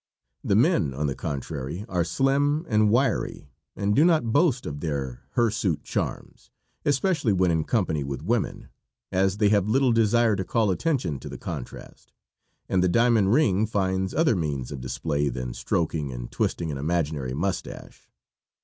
The 0.43 0.55
men, 0.55 0.95
on 0.95 1.05
the 1.05 1.13
contrary, 1.13 1.85
are 1.87 2.03
slim 2.03 2.65
and 2.67 2.89
wiry, 2.89 3.51
and 3.75 3.95
do 3.95 4.03
not 4.03 4.33
boast 4.33 4.65
of 4.65 4.79
their 4.79 5.21
hirsute 5.35 5.83
charms, 5.83 6.49
especially 6.83 7.33
when 7.33 7.51
in 7.51 7.63
company 7.63 8.03
with 8.03 8.23
women, 8.23 8.69
as 9.11 9.37
they 9.37 9.49
have 9.49 9.69
little 9.69 9.91
desire 9.91 10.35
to 10.35 10.43
call 10.43 10.71
attention 10.71 11.19
to 11.19 11.29
the 11.29 11.37
contrast, 11.37 12.13
and 12.67 12.83
the 12.83 12.89
diamond 12.89 13.31
ring 13.31 13.67
finds 13.67 14.15
other 14.15 14.35
means 14.35 14.71
of 14.71 14.81
display 14.81 15.29
than 15.29 15.53
stroking 15.53 16.11
and 16.11 16.31
twisting 16.31 16.71
an 16.71 16.79
imaginary 16.79 17.35
mustache. 17.35 18.09